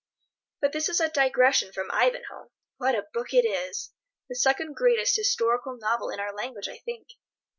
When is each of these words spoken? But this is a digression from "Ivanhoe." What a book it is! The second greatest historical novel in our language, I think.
But 0.61 0.71
this 0.71 0.89
is 0.89 0.99
a 0.99 1.09
digression 1.11 1.71
from 1.73 1.91
"Ivanhoe." 1.91 2.49
What 2.77 2.95
a 2.95 3.05
book 3.13 3.35
it 3.35 3.45
is! 3.45 3.91
The 4.29 4.35
second 4.35 4.75
greatest 4.75 5.15
historical 5.15 5.77
novel 5.77 6.09
in 6.09 6.19
our 6.19 6.33
language, 6.33 6.67
I 6.67 6.79
think. 6.79 7.07